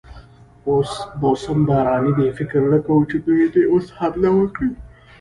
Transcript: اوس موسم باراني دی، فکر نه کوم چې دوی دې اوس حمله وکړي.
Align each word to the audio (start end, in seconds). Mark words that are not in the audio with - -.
اوس 0.69 0.91
موسم 1.21 1.59
باراني 1.67 2.11
دی، 2.17 2.27
فکر 2.39 2.61
نه 2.71 2.79
کوم 2.85 3.01
چې 3.09 3.17
دوی 3.25 3.45
دې 3.53 3.63
اوس 3.71 3.85
حمله 3.97 4.29
وکړي. 4.35 4.69